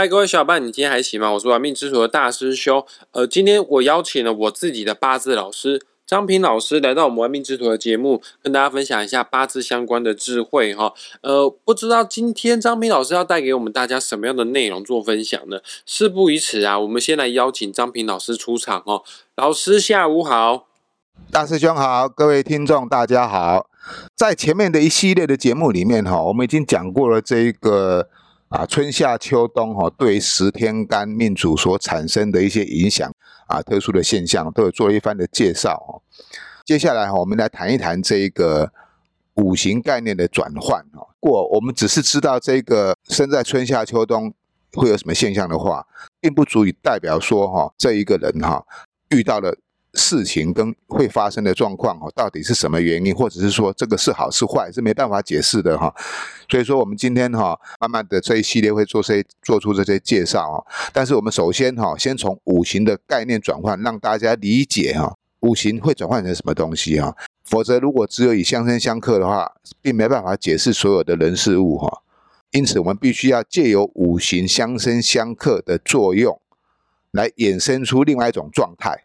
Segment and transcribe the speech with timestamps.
[0.00, 1.30] 嗨，各位小伙伴，你今天还行吗？
[1.30, 2.82] 我是玩命之徒的大师兄。
[3.10, 10.94] 呃，今天我邀请了我自己的八字老师张平老师来到我们玩命之徒的节目，跟大家分享一下八字相关的智慧哈。
[11.20, 15.58] 呃，不知道今天张平老师要带给我们大家什么样的内容做分享呢？
[15.84, 19.02] 事不宜迟啊，我们先来邀请张平老师出场哦。
[19.36, 20.64] 老师下午好，
[21.30, 23.66] 大师兄好，各位听众大家好。
[24.16, 28.08] 在前面的一系列的节目里面哈，我们已经讲过了这一个。
[28.50, 33.08] 啊，春夏秋冬哈，对十天干命主所产生的一些影响
[33.46, 36.02] 啊，特殊的现象都有做了一番的介绍哦。
[36.64, 38.72] 接下来哈，我们来谈一谈这一个
[39.34, 41.06] 五行概念的转换哈。
[41.20, 44.34] 过我们只是知道这个生在春夏秋冬
[44.72, 45.86] 会有什么现象的话，
[46.20, 48.66] 并不足以代表说哈，这一个人哈
[49.10, 49.56] 遇到了。
[49.94, 55.94] 事情跟会发生的状况哦，到底是什么原因，或者是说这个是好是坏，是没办法解释的哈。
[56.48, 60.58] 所以说我们今天哈，慢慢的这一系列会做些做出这些介绍啊。
[60.92, 67.16] 但是我们首先哈，先从五行的概念转换，让大家理解哈，五行会转换成什么东西哈。
[67.44, 72.02] 否则如果只有以相生相克的话，并没办法解释所有的人事物哈。
[72.52, 76.40] 因此我们必须要借由五行相生相克的作用，
[77.12, 79.04] 来衍生出另外一种状态。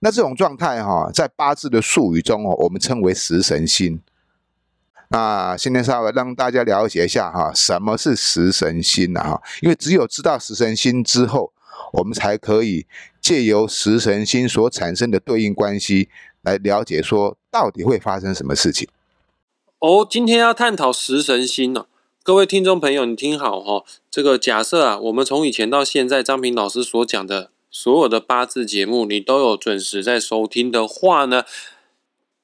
[0.00, 4.00] 那这种状态哈，在八字的术语中哦，我们称为食神星。
[5.10, 9.40] 那现在稍微让大家了解一下哈，什么是食神星啊？
[9.60, 11.52] 因为只有知道食神星之后，
[11.92, 12.86] 我们才可以
[13.20, 16.08] 借由食神星所产生的对应关系，
[16.42, 18.88] 来了解说到底会发生什么事情。
[19.80, 21.86] 哦，今天要探讨食神星呢，
[22.22, 27.50] 各位听众朋友，你听好哈，这个假设啊，我们从以前到现在，张平老师所讲的。
[27.70, 31.44] 所有的八字节目你都有准时在收听的话呢，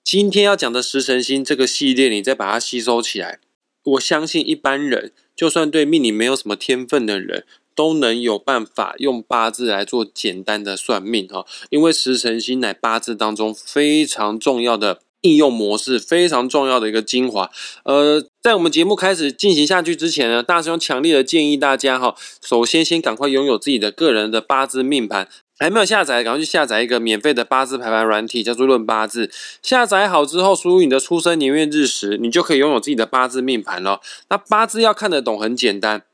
[0.04, 3.40] 今天要讲的食神星这个系列，你再把它吸收起来，
[3.84, 15.00] 我相信一般人就算对命理没有什么天分的人，都能有办法用八字来做简单的算命哈，因为食神星乃八字当中非常重要的。
[15.22, 17.50] 应用模式非常重要的一个精华，
[17.82, 29.28] 呃，在我们节目开始进行下去之前呢，大师兄强烈的建议大家哈，首先先赶快拥有自己的个人的八字命盘，还没有下载，赶快去下载一个免费的八字排盘软体，叫做论八字。
[29.64, 34.00] 下载好之后，输入你的出生年月日时，你就可以拥有自己的八字命盘了。
[34.30, 36.04] 那八字要看得懂很简单，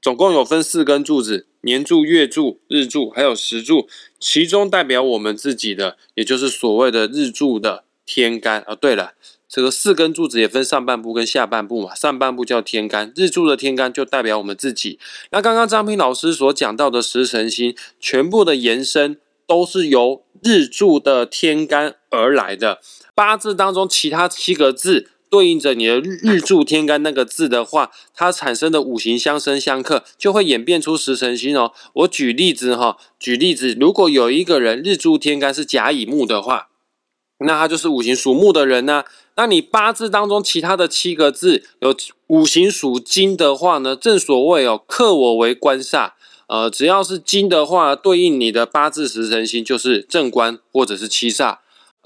[0.00, 3.88] 总共有分四根柱子：年柱、月柱、日柱，还有时柱。
[4.20, 7.82] 其中代表我们自己的，也就是所谓的日柱的。
[8.06, 9.12] 天干啊，对了，
[9.50, 11.92] 这个四根柱子也分上半部跟下半部嘛。
[11.92, 15.00] 上半部叫天干，日柱的天干就代表我们自己。
[15.32, 19.18] 那刚刚张平老师所讲到的十神星，全部的延伸
[19.48, 22.80] 都是由日柱的天干而来的。
[23.12, 31.72] 八字当中其他七个字对应着你的日柱天干那个字的话，它产生的五行相生相克，就会演变出十神星哦。
[31.94, 36.68] 我举例子哈，举例子，如果有一个人日柱天干是甲乙木的话。
[37.40, 39.04] 那他就是五行属木的人呢。
[39.36, 41.96] 那你八字当中其他的七个字有
[42.26, 43.96] 五行属金的话呢？
[43.96, 46.12] 正所谓哦，克我为官煞。
[46.48, 51.58] 呃，只要是金的话，对应你的八字时辰星就是正官或者是七煞。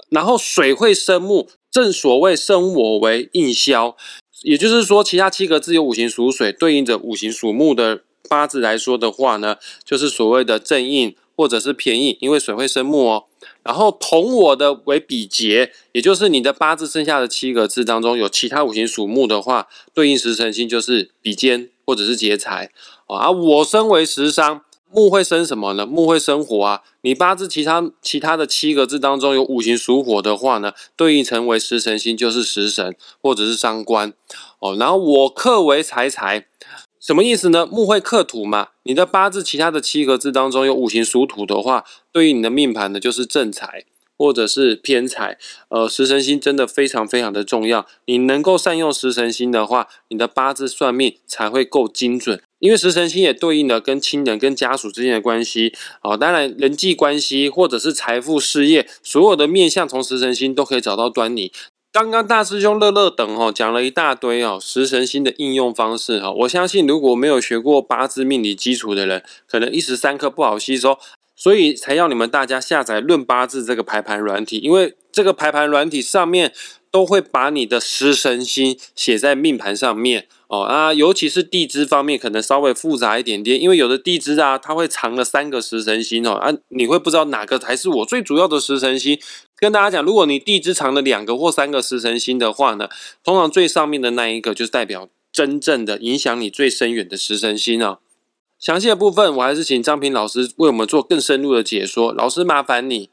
[0.09, 3.97] 然后水会生木，正所谓生我为印消。
[4.43, 13.25] 也就是说，其他七个字有五行属水，对应着五行属木的八字来说的话呢，就是所谓的正印或者是偏印，因为水会生木哦。
[13.65, 22.69] 然后同我的为比劫，也就是你的八字剩下的七个字当中有其他五行属木的话，对应时辰星就是比肩或者是劫财
[23.07, 23.17] 啊。
[23.25, 24.61] 而我身为食伤，
[24.91, 25.83] 木会生什么呢？
[25.83, 26.83] 木会生火啊。
[27.01, 34.13] 你八字其他其他的七个字当中有五行属火的话呢，对应成为食神星就是食神或者是伤官
[34.59, 34.75] 哦。
[34.79, 36.45] 然后我克为财财。
[37.05, 37.67] 什么意思呢？
[37.67, 38.69] 木会克土嘛？
[38.81, 43.85] 你的八字其他的七个字当中有五行属土的话，对于你的命盘呢，就是正财
[44.17, 45.37] 或者是偏财。
[45.69, 47.85] 呃，食神星真的非常非常的重要。
[48.07, 52.41] 你能够善用食神星的话，你的八字算命才会够精准。
[52.57, 55.73] 因为食神星也对应了跟亲人、跟家属之间的关系。
[56.01, 61.51] 哦，当然人际关系或者是财富、事业，所有的面相从食神星都可以找到端倪。
[61.95, 70.97] 刚刚大师兄乐乐等哈讲了一大堆哦，食神星的应用方式哈，我相信如果没有学过八字命理基础的人，可能一时三刻不好吸收，
[71.37, 76.51] 所以才要你们大家下载论八字这个排盘软体，因为这个排盘软体上面。
[76.91, 89.19] 都会把你的食神星写在命盘上面哦啊，尤其是地支方面可能稍微复杂一点点，因为有的地支啊，它会藏了三个食神星哦啊，你会不知道哪个才是我最主要的食神星。
[89.57, 92.89] 跟大家讲，如果你地支藏了两个或三个食神星的话呢，
[93.23, 97.99] 通常最上面的那一个就是代表真正的影响你最深远的食神星哦。
[98.59, 102.11] 详细的部分，我还是请张平老师为我们做更深入的解说。
[102.13, 103.09] 老师，麻烦你。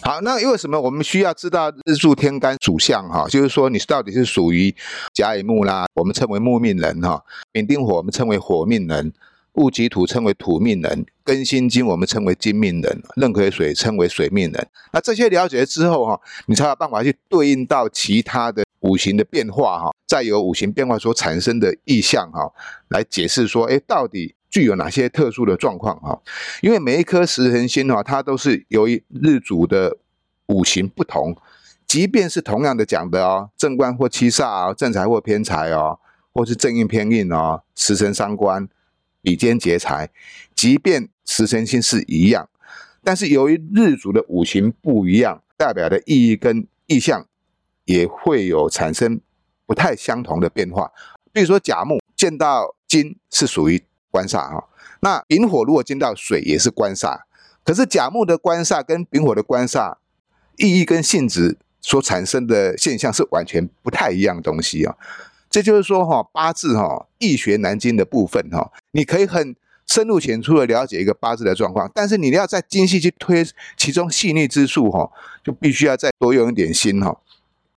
[0.00, 3.26] 好，那为什么我们需要知道日柱天干属相哈？
[3.28, 4.74] 就是说你到底是属于
[5.12, 7.18] 甲乙木啦，我们称为木命人哈；
[7.52, 9.10] 丙丁火我们称为火命人；
[9.54, 14.68] 戊己土称为土命人；庚辛金我们称为金命人；壬癸水称为水命人。
[14.92, 22.52] 那这些了解之后哈，你才有办法去对应到其他的五行的变化哈，再由五行变化所产生的意象哈，
[22.88, 24.34] 来解释说，哎，到底。
[24.50, 26.16] 具有哪些特殊的状况哈？
[26.60, 29.96] 因为每一颗食神星哈，它都是由于日主的
[30.46, 31.36] 五行不同，
[31.88, 35.98] 即便是同样的讲的哦，正官或七煞哦，正财或偏财哦，
[36.32, 38.68] 或是正印偏印哦，食神伤官，
[39.24, 40.08] 比肩劫财，
[40.54, 42.48] 即便食神星是一样，
[43.02, 47.26] 但是由于日主的五行不一样，代表的意义跟意象
[47.86, 49.20] 也会有产生
[49.66, 50.92] 不太相同的变化。
[51.32, 53.82] 比如说甲木见到金是属于。
[54.14, 54.68] 官煞哈，
[55.00, 57.22] 那丙火如果见到水也是官煞，
[57.64, 59.96] 可是甲木的官煞跟丙火的官煞
[60.56, 64.94] 意义跟性质所产生的现象是完全不太一样的东西啊。
[65.54, 69.54] 这就是说哈，八字哈易学难精的部分哈，你可以很
[69.86, 73.46] 深入浅出的了解一个八字的状况，但是你要再精细去推
[73.76, 75.08] 其中细腻之处哈，
[75.44, 77.16] 就必须要再多用一点心哈。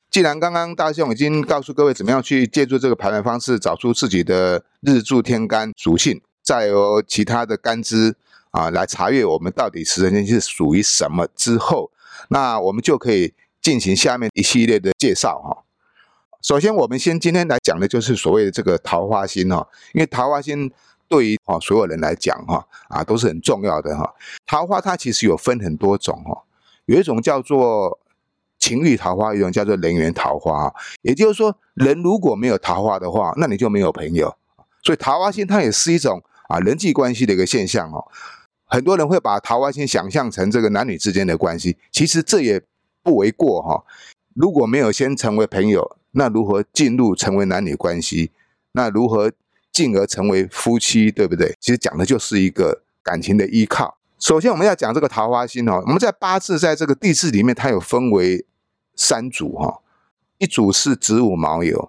[0.09, 8.15] 既然刚刚大兄已经告诉各位怎么样去借助这个排盘方式找出自己的日柱天干属性，再由其他的干支
[8.53, 11.91] 啊来查阅我们到底十神星是属于什么之后，
[12.29, 15.64] 那我们就可以进行下面一系列的介绍哈。
[16.45, 20.71] 首先，我们先今天来讲的就是所谓的这个桃花心哈，因为桃花心
[21.09, 24.15] 对于哈所有人来讲哈啊都是很重要的哈。
[24.45, 26.45] 桃花它其实有分很多种哈，
[26.85, 27.99] 有一种叫做。
[28.61, 34.35] 情欲桃花一种叫做人缘桃花，也就是说，人如果没有桃花的话，那你就没有朋友。
[34.83, 38.03] 所以桃花心它也是一种啊人际关系的一个现象哦。
[38.65, 42.63] 很多人会把桃花心想象成这个男女之间的关系，其实这也
[43.03, 43.85] 不为过哈。
[44.33, 48.33] 如果没有先成为朋友，那如何进入成为男女关系？
[48.73, 49.31] 那如何
[49.71, 51.11] 进而成为夫妻？
[51.11, 51.55] 对不对？
[51.61, 53.99] 其实讲的就是一个感情的依靠。
[54.19, 58.45] 首先我们要讲这个桃花星哦，我们在八字在这个地支里面，它有分为。
[58.97, 59.81] 三组哈，
[60.39, 61.89] 一组是子午卯酉，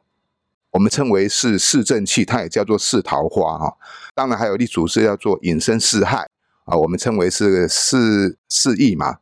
[0.72, 3.78] 我们称为是四正气，它也叫做四桃花哈。
[4.16, 6.28] 当然还有一组是叫做引申四害
[6.64, 9.20] 啊，我们称为是四四益嘛。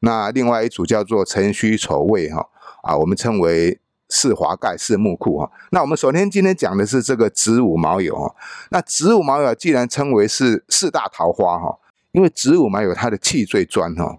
[0.00, 2.48] 那另外一组叫做辰戌丑未哈
[2.82, 3.78] 啊，我们称为
[4.10, 5.50] 四华盖四木库哈。
[5.70, 8.34] 那我们首先今天讲的是这个子午卯酉哈。
[8.70, 11.78] 那子午卯酉既然称为是四大桃花哈，
[12.12, 14.18] 因为子午卯酉它的气最专哈，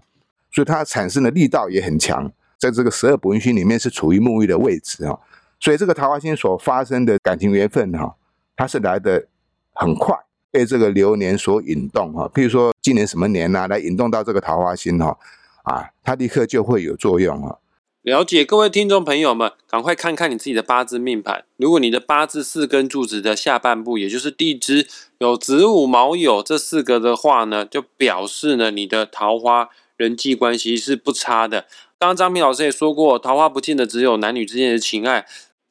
[0.50, 2.32] 所以它产生的力道也很强。
[2.58, 5.20] 在这个十二补运星里面是处于沐浴的位置哈，
[5.58, 8.14] 所以这个桃花星所发生的感情缘分哈，
[8.56, 9.26] 它是来的
[9.74, 10.16] 很快，
[10.52, 12.30] 被这个流年所引动哈。
[12.32, 15.18] 譬如说今年什么年呐，来引动到这个桃花星哈，
[15.64, 17.58] 啊，它立刻就会有作用哈。
[18.02, 21.44] 了解各位听众朋友们，赶快看看你自己的八字命盘。
[21.56, 24.88] 如果你的八字四根柱子的下半部，也就是地支
[25.18, 31.60] 有子午卯酉这四个的话呢，就表示呢你的桃花人际关系是不差的。
[31.96, 35.24] 刚刚张平老师也说过，桃花不见得只有男女之间的情爱。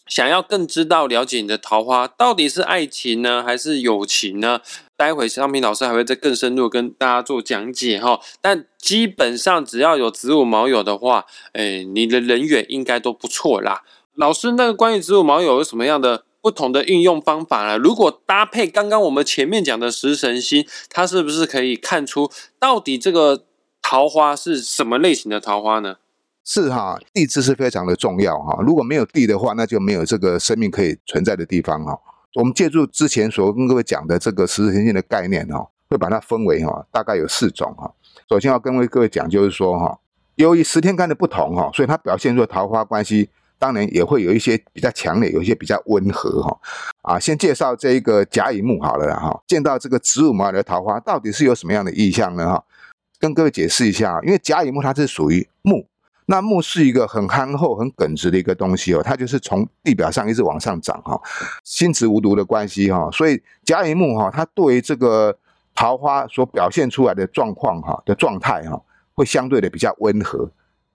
[0.07, 4.61] 想要更知道了解你的桃花到底是爱情呢，还是友情呢？
[5.01, 8.19] 待会张平老师还会再更深入跟大家做讲解哈。
[8.39, 13.81] 但基本上只要有子午卯酉的话，哎，你的人缘应该都不错啦。
[14.13, 17.79] 老师，那个关于子午卯酉有什么样的不同的运用方法呢？
[17.79, 23.45] 如果搭配刚刚我们前面讲的食神星，它是不是可以看出到底这个
[23.81, 25.95] 桃花是什么类型的桃花呢？
[26.45, 28.61] 是哈，地支是非常的重要哈。
[28.61, 31.97] 如果没有地的话，那就没有这个生命可以存在的地方哈。
[32.35, 37.91] 我们借助之前所跟各位讲的这个十字天线的概念哈，会把它分为哈，大概有四种哈。
[38.29, 39.99] 首先要跟各位讲，就是说哈，
[40.35, 46.57] 由于十天干的不同哈，所以它表现出桃花关系，当然也会有一些比较强烈，有一些比较温和哈。
[47.01, 49.43] 啊，先介绍这一个甲乙木好了哈。
[49.45, 52.63] 见到这个子午卯的桃花，到底是有什么样的意象呢哈？
[53.19, 55.85] 跟各位解释一下，因为甲乙木它是属于木。
[56.31, 61.21] 那木是一个很憨厚、很耿直的一个东西哦，它就是从地表上一直往上涨哈，
[61.65, 65.37] 心直无毒的关系哈，所以甲乙木哈，它对于这个
[65.75, 68.81] 桃花所表现出来的状况哈的状态哈，
[69.13, 70.49] 会相对的比较温和，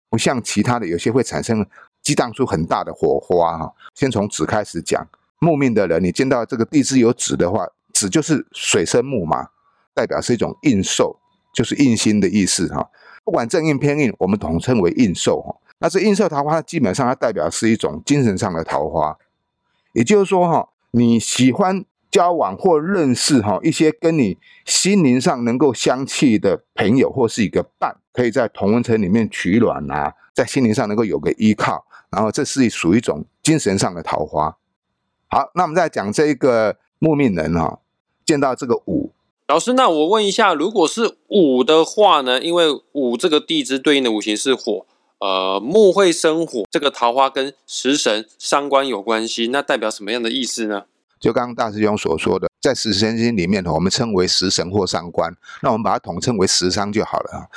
[0.08, 1.66] 不像其他的有些会产生
[2.00, 3.70] 激荡出很大的火花哈。
[3.94, 5.06] 先从子开始讲，
[5.40, 9.48] 木命的人，你见到这个地支有子的话，子就是水生木嘛，
[9.92, 11.14] 代表是一种应寿，
[11.52, 12.88] 就是应心的意思哈。
[13.26, 15.56] 不管正印偏印，我们统称为印寿哈。
[15.78, 19.18] 那这印寿桃花，基本上它代表是一种精神上的桃花。
[19.94, 34.56] 也就是说哈，你喜欢交往或认识哈一些跟你心灵上能够相契的朋友或是一个伴，可以在同温层里面取暖啊，在心灵上能够有个依靠，然后这是属于一种精神上的桃花。
[35.26, 37.80] 好，那我们再讲这一个木命人哈，
[38.24, 39.12] 见到这个五
[39.48, 42.42] 老师，那我问一下，如果是五的话呢？
[42.42, 44.84] 因为五这个地支对应的五行是火，
[45.20, 50.82] 呃，木会生火，这个桃花跟食神伤官有关系，那代表什么样的意思呢？
[51.20, 57.48] 就刚刚大师兄所说的，在食神星里面我们称为食神或伤官，那我们把它统称为食伤就好了。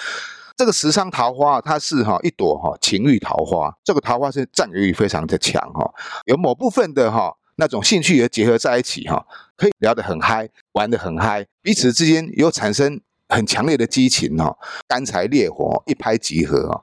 [0.55, 5.91] 这个食伤桃花，它是哈一朵哈情欲桃花，这个桃花是占有欲非常的强哈，
[6.25, 9.23] 有某部分的哈那种兴趣也结合在一起哈，
[9.57, 16.81] 可以聊得很嗨，玩得很嗨，彼此之间又产生很强烈的激情哈，干柴烈火一拍即合啊，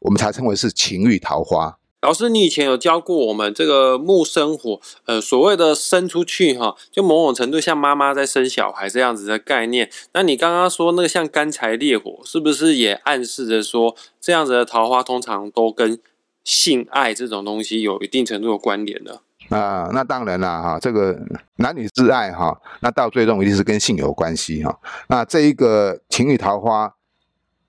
[0.00, 1.78] 我们才称为是情欲桃花。
[2.02, 9.90] 老师，你以前有教过我们这个木生火，呃，所谓的生出去哈，就某种程度像妈妈在生小孩这样子的概念。
[10.12, 15.98] 那你刚刚说那个像干柴烈火，是不是也暗示着说这样子的桃花通常都跟
[16.42, 19.20] 性爱这种东西有一定程度的关联呢？
[19.50, 21.18] 啊，那当然啦哈，这个
[21.56, 24.80] 男女之爱哈，那到最终一定是跟性有关系哈。
[25.08, 26.94] 那这一个情欲桃花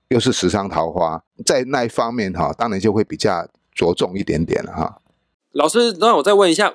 [0.08, 3.46] 又是时尚桃花，在那一方面哈，当然就会比较。
[3.74, 5.00] 着重一点点了哈，
[5.52, 6.74] 老师，那我再问一下，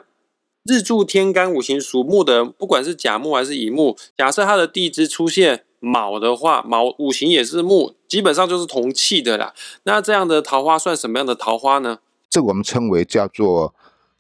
[0.64, 9.54] 日柱天干五行属木的，不管是甲木还是乙木，假设它的地支出现卯的话，卯五行也是木，基本上就是同气的啦。
[9.84, 12.00] 那这样的桃花算什么样的桃花呢？
[12.28, 13.76] 这我们称为叫做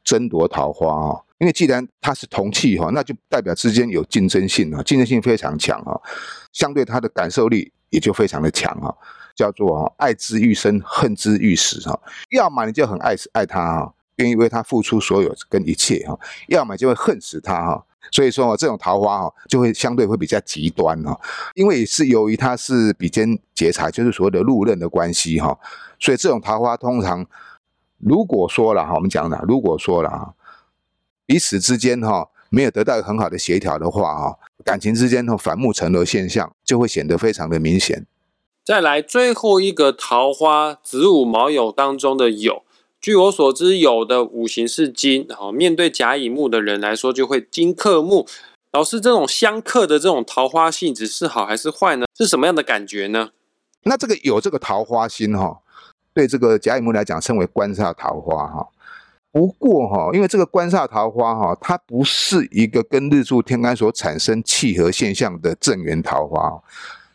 [0.08, 6.00] 争夺桃花啊，因为既然它是同气哈，那就代表之间有竞争性啊，竞争性非常强啊，
[6.54, 8.88] 相对它的感受力也就非常的强啊。
[9.36, 12.00] 叫做爱之愈深，恨之愈死哈。
[12.32, 17.86] 要么你就很爱爱他哈，愿意为他付出所有跟一切哈；要么就会恨死他哈。
[18.12, 21.16] 所以说这种桃花哈，就会相对会比较极端哈。
[21.54, 25.56] 因为是由于他是比肩劫财，就是所谓的禄刃的关系哈。
[26.00, 27.24] 所以这种桃花通常，
[27.98, 30.34] 如果说了哈，我们讲了，如果说了哈，
[31.26, 38.06] 彼此之间哈没有得到很好的协调的话哈，感情之间的反目成仇现象就会显得非常的明显。
[38.64, 42.64] 再来最后一个桃花子午卯酉当中的酉，
[43.00, 48.28] 据我所知，酉的五行是金，好，面对甲乙木的人来说就会金克木。
[48.74, 52.06] 老师，这种相克的这种桃花性质是好还是坏呢？
[52.16, 53.30] 是什么样的感觉呢？
[53.84, 55.62] 那这个有这个桃花心哈，
[56.18, 58.68] 对这个甲乙木来讲称为官煞桃花哈。
[59.32, 66.60] 不过哈，因为这个官煞桃花哈，它不是一个跟日柱天干所产生契合现象的正缘桃花。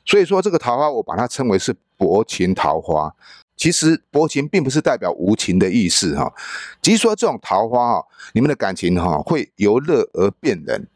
[0.05, 3.13] 所以说这个桃花，我把它称为是薄情桃花。
[3.57, 6.33] 其实薄情并不是代表无情的意思哈，
[6.81, 10.87] 只是说这种桃花哈，你们的感情哈会由热而变冷，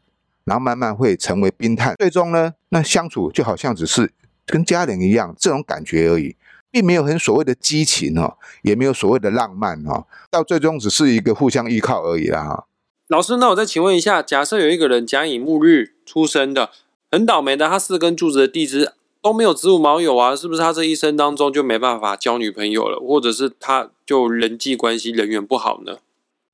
[0.45, 4.09] 然后慢慢会成为冰炭，最终呢，那相处就好像只是
[4.45, 6.37] 跟家人一样这种感觉而已，
[6.71, 12.65] 并没有很所谓的激情哈，也没有所谓的浪漫哈，到最终只是一个互相依靠而已啦哈。
[13.07, 16.69] 老师，那我再请问一下，假设有一个人甲乙木日出生的。
[17.09, 25.99] 很倒霉的，他四根柱子的地支都没有子午卯酉啊，是不是他这一生当中就没办法交女朋友了，或者是他就人际关系人缘不好呢？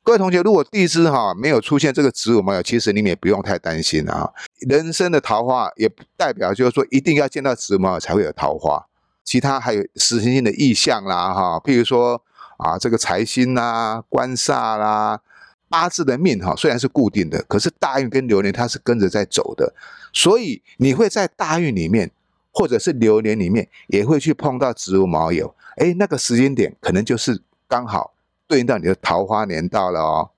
[0.03, 4.31] 各位同学，如果地支哈没有出现这个子午卯酉，其实你们也不用太担心啊。
[4.69, 8.85] 人生的桃花也不代表就是说一定要见到子午卯酉才会有桃花，
[9.23, 12.21] 其他还有实行性的意象啦哈，譬如说
[12.57, 15.21] 啊这个财星啦、官煞啦。
[15.69, 19.73] 八字的命哈虽然是固定的，可是大运跟流年它是跟着在走的，
[20.13, 22.11] 所以你会在大运里面
[22.51, 28.13] 或者是流年里面也会去碰到子午卯酉，哎，那个时间点可能就是刚好
[28.47, 30.29] 对应到你的桃花年到了哦。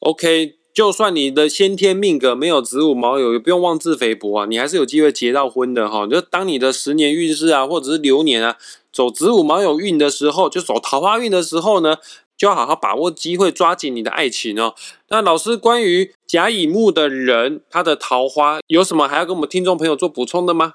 [0.00, 6.06] OK，就算你的先天命格没有子午卯酉，也不用妄自菲薄啊，你还是有机会结到婚的哈。
[6.06, 8.58] 就当你的十年运势啊，或者是流年啊，
[8.92, 11.96] 走子午卯酉运的时候，就走桃花运的时候呢。
[12.36, 14.74] 就要好好把握机会，抓紧你的爱情哦。
[15.08, 20.74] 那老师，关于甲乙木的人，他的桃花有什么还要跟我们听众朋友做补充的吗？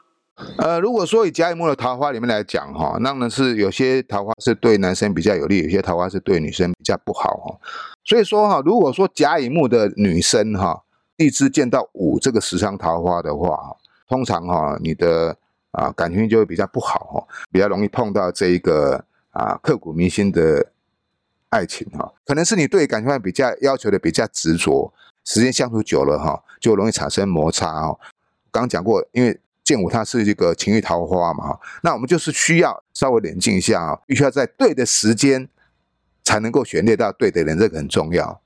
[0.57, 7.59] 呃，如果说以甲乙木的桃花里面来讲哈，那呢是有些桃花是对男生比较有利，有些桃花是对女生比较不好哈。
[8.03, 10.83] 所以说哈，如果说甲乙木的女生哈，
[11.17, 13.75] 地支见到五这个十伤桃花的话，
[14.07, 15.37] 通常哈你的
[15.71, 20.71] 啊感情就会比较不好哈，比较容易碰到这一个啊刻骨铭心的。
[21.51, 24.89] 爱情哈，可能是你对感情上比较要求的比较执着，
[25.25, 27.99] 时间相处久了哈，就容易产生摩擦哦。
[28.49, 29.37] 刚讲过，因为
[29.71, 35.47] 剑舞它是一个情欲桃花嘛哈，那我们就是需要稍微冷静一下啊，必须要在对的时间
[36.25, 38.41] 才能够选列到对的人，这个很重要。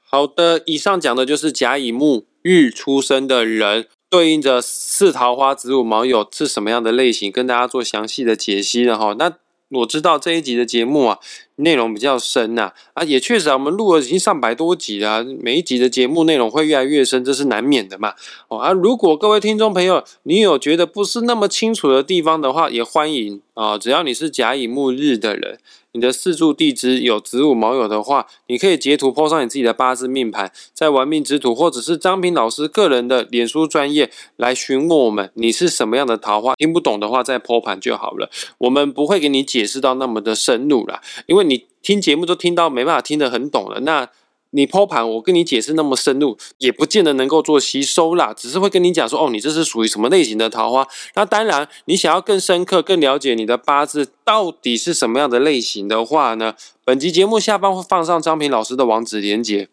[0.00, 9.14] 好的，以上讲的就是甲乙木日出生的人，对应着四桃花子午卯酉是什么样的类型，跟大家做详细的解析了哈。
[9.18, 9.32] 那
[9.70, 11.18] 我知道这一集的节目啊，
[11.56, 18.14] 内容比较深呐，啊，也确实啊，我们录了已经上百多集了，每一集的节目内容会越来越深，这是难免的嘛。
[18.48, 25.58] 哦啊，如果各位听众朋友，你有觉得不是那么清楚的地方的话，也欢迎啊，只要你是甲乙木日的人。
[25.92, 36.54] 你的四柱地支有子午卯酉的话，你可以截图 po 上你自己的八字命盘，在玩命之徒或者是张平老师个人的脸书专业来询问我们，你是什么样的桃花？
[36.56, 44.08] 听不懂的话再剖盘就好了，我们不会给你解释到那么的深入啦，因为你听节目都听到没办法听得很懂了，那。
[44.50, 48.32] 你剖盘，我跟你解释那么深入，也不见得能够做吸收啦。
[48.32, 50.86] 只是会跟你讲说，哦，你这是属于什么类型的桃花？
[51.14, 56.54] 那当然，你想要更深刻、更了解你的八字到底是什么样的类型的话呢？
[56.84, 59.68] 本集节目下方会放上张平老师的网址连接，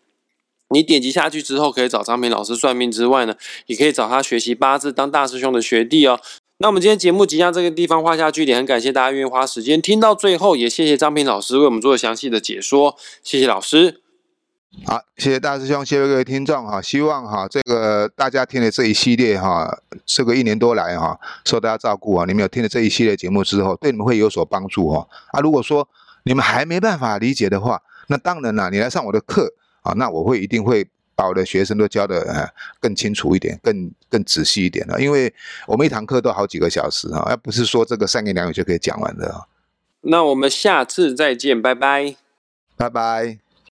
[0.72, 3.36] 你点击下去之后，可以找张平老师算命之外呢，
[3.68, 6.20] 也可以找他学习八字，当大师兄的学弟哦。
[6.64, 14.02] 那我们今天节目即将这个地方画下句点，很感谢大家愿意花时间听到最后，也谢谢张平老师为我们做详细的解说，谢谢老师。
[14.86, 16.82] 好，谢谢大师兄，谢谢各位听众哈。
[16.82, 25.06] 希望哈这个大家听了这一系列哈，这个一年多来哈，受大家照顾啊，你们有听了这一系列节目之后，对你们会有所帮助哈。
[25.34, 25.86] 啊，如果说
[26.24, 35.00] 你们还没办法理解的话，那当然了，你来上我的课啊，那我会一定会把我的学生都教的啊更清楚一点，更更仔细一点了。
[35.02, 35.34] 因为
[35.68, 39.48] 我们一堂课都好几个小时啊，而不是说这个三言两语就可以讲完的。
[40.02, 42.16] 那我们下次再见，拜拜，
[42.76, 43.43] 拜拜。